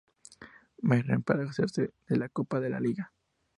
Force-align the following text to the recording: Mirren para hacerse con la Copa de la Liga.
Mirren 0.81 1.21
para 1.21 1.43
hacerse 1.47 1.91
con 2.07 2.17
la 2.17 2.27
Copa 2.27 2.59
de 2.59 2.71
la 2.71 2.79
Liga. 2.79 3.13